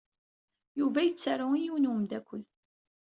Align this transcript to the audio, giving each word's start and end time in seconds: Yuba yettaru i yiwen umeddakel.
Yuba 0.79 0.99
yettaru 1.05 1.47
i 1.53 1.59
yiwen 1.63 1.89
umeddakel. 1.91 2.43